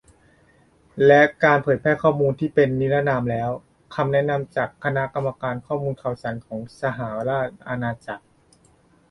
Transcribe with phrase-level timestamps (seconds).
[1.05, 3.49] และการเผยแพร่ข้อมูลที่เป็นนิรนามแล้ว-
[3.95, 8.23] คำแนะนำจากคณะกรรมการข้อมูลข่าวสารของสหราชอาณาจักร